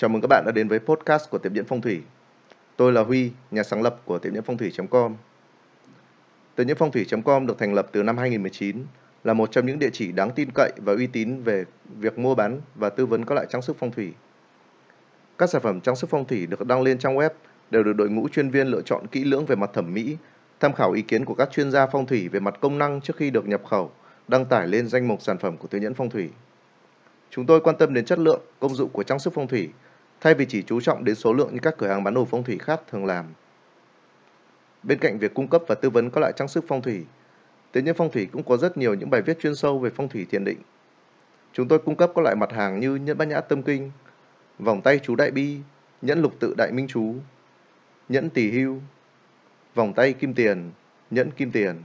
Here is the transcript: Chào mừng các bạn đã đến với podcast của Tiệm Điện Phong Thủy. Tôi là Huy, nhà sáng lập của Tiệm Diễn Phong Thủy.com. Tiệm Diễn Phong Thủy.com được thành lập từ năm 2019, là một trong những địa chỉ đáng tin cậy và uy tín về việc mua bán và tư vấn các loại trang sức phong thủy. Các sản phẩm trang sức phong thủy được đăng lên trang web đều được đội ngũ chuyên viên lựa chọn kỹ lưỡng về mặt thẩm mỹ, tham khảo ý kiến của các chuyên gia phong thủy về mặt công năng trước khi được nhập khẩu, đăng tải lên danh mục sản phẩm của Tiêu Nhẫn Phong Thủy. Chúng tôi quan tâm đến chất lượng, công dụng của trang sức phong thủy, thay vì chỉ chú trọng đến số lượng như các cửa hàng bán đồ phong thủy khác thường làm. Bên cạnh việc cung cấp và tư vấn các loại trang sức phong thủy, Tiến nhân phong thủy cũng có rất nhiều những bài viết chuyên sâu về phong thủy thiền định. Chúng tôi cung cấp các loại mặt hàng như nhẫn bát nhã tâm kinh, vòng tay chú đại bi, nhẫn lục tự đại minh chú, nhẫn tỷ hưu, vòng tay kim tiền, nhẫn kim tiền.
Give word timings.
Chào 0.00 0.08
mừng 0.08 0.22
các 0.22 0.26
bạn 0.26 0.44
đã 0.46 0.52
đến 0.52 0.68
với 0.68 0.78
podcast 0.78 1.30
của 1.30 1.38
Tiệm 1.38 1.54
Điện 1.54 1.64
Phong 1.68 1.80
Thủy. 1.80 2.02
Tôi 2.76 2.92
là 2.92 3.02
Huy, 3.02 3.30
nhà 3.50 3.62
sáng 3.62 3.82
lập 3.82 4.00
của 4.04 4.18
Tiệm 4.18 4.34
Diễn 4.34 4.42
Phong 4.42 4.56
Thủy.com. 4.56 5.14
Tiệm 6.56 6.66
Diễn 6.66 6.76
Phong 6.76 6.90
Thủy.com 6.90 7.46
được 7.46 7.58
thành 7.58 7.74
lập 7.74 7.88
từ 7.92 8.02
năm 8.02 8.18
2019, 8.18 8.84
là 9.24 9.32
một 9.32 9.50
trong 9.52 9.66
những 9.66 9.78
địa 9.78 9.90
chỉ 9.92 10.12
đáng 10.12 10.30
tin 10.30 10.48
cậy 10.54 10.72
và 10.76 10.92
uy 10.92 11.06
tín 11.06 11.42
về 11.42 11.64
việc 11.98 12.18
mua 12.18 12.34
bán 12.34 12.60
và 12.74 12.90
tư 12.90 13.06
vấn 13.06 13.24
các 13.24 13.34
loại 13.34 13.46
trang 13.50 13.62
sức 13.62 13.76
phong 13.78 13.90
thủy. 13.90 14.12
Các 15.38 15.50
sản 15.50 15.62
phẩm 15.62 15.80
trang 15.80 15.96
sức 15.96 16.10
phong 16.10 16.24
thủy 16.24 16.46
được 16.46 16.66
đăng 16.66 16.82
lên 16.82 16.98
trang 16.98 17.16
web 17.16 17.30
đều 17.70 17.82
được 17.82 17.92
đội 17.92 18.10
ngũ 18.10 18.28
chuyên 18.28 18.50
viên 18.50 18.66
lựa 18.66 18.82
chọn 18.82 19.06
kỹ 19.06 19.24
lưỡng 19.24 19.46
về 19.46 19.56
mặt 19.56 19.70
thẩm 19.74 19.94
mỹ, 19.94 20.16
tham 20.60 20.72
khảo 20.72 20.92
ý 20.92 21.02
kiến 21.02 21.24
của 21.24 21.34
các 21.34 21.50
chuyên 21.50 21.70
gia 21.70 21.86
phong 21.86 22.06
thủy 22.06 22.28
về 22.28 22.40
mặt 22.40 22.54
công 22.60 22.78
năng 22.78 23.00
trước 23.00 23.16
khi 23.16 23.30
được 23.30 23.48
nhập 23.48 23.62
khẩu, 23.66 23.92
đăng 24.28 24.46
tải 24.46 24.68
lên 24.68 24.88
danh 24.88 25.08
mục 25.08 25.22
sản 25.22 25.38
phẩm 25.38 25.56
của 25.56 25.68
Tiêu 25.68 25.80
Nhẫn 25.80 25.94
Phong 25.94 26.10
Thủy. 26.10 26.30
Chúng 27.30 27.46
tôi 27.46 27.60
quan 27.60 27.76
tâm 27.78 27.94
đến 27.94 28.04
chất 28.04 28.18
lượng, 28.18 28.40
công 28.60 28.74
dụng 28.74 28.90
của 28.90 29.02
trang 29.02 29.18
sức 29.18 29.32
phong 29.34 29.48
thủy, 29.48 29.68
thay 30.20 30.34
vì 30.34 30.46
chỉ 30.46 30.62
chú 30.62 30.80
trọng 30.80 31.04
đến 31.04 31.14
số 31.14 31.32
lượng 31.32 31.50
như 31.52 31.60
các 31.62 31.74
cửa 31.78 31.88
hàng 31.88 32.04
bán 32.04 32.14
đồ 32.14 32.24
phong 32.24 32.44
thủy 32.44 32.58
khác 32.58 32.80
thường 32.90 33.04
làm. 33.04 33.26
Bên 34.82 34.98
cạnh 34.98 35.18
việc 35.18 35.34
cung 35.34 35.48
cấp 35.48 35.62
và 35.68 35.74
tư 35.74 35.90
vấn 35.90 36.10
các 36.10 36.20
loại 36.20 36.32
trang 36.36 36.48
sức 36.48 36.64
phong 36.68 36.82
thủy, 36.82 37.04
Tiến 37.72 37.84
nhân 37.84 37.94
phong 37.98 38.10
thủy 38.10 38.28
cũng 38.32 38.42
có 38.42 38.56
rất 38.56 38.76
nhiều 38.76 38.94
những 38.94 39.10
bài 39.10 39.22
viết 39.22 39.38
chuyên 39.40 39.54
sâu 39.54 39.78
về 39.78 39.90
phong 39.90 40.08
thủy 40.08 40.26
thiền 40.30 40.44
định. 40.44 40.58
Chúng 41.52 41.68
tôi 41.68 41.78
cung 41.78 41.96
cấp 41.96 42.10
các 42.14 42.22
loại 42.22 42.36
mặt 42.36 42.52
hàng 42.52 42.80
như 42.80 42.94
nhẫn 42.94 43.18
bát 43.18 43.24
nhã 43.24 43.40
tâm 43.40 43.62
kinh, 43.62 43.90
vòng 44.58 44.82
tay 44.82 44.98
chú 44.98 45.16
đại 45.16 45.30
bi, 45.30 45.56
nhẫn 46.02 46.22
lục 46.22 46.32
tự 46.40 46.54
đại 46.56 46.72
minh 46.72 46.86
chú, 46.88 47.14
nhẫn 48.08 48.30
tỷ 48.30 48.50
hưu, 48.50 48.80
vòng 49.74 49.92
tay 49.94 50.12
kim 50.12 50.34
tiền, 50.34 50.70
nhẫn 51.10 51.30
kim 51.30 51.50
tiền. 51.50 51.82